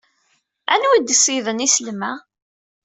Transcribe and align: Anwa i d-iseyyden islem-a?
Anwa 0.73 0.95
i 0.97 0.99
d-iseyyden 1.01 1.65
islem-a? 1.65 2.11